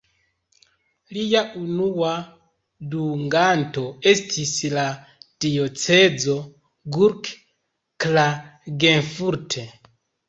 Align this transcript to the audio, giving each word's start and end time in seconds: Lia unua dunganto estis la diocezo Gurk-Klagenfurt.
Lia 1.17 1.41
unua 1.59 2.13
dunganto 2.95 3.83
estis 4.13 4.53
la 4.77 4.85
diocezo 5.45 6.39
Gurk-Klagenfurt. 6.97 9.61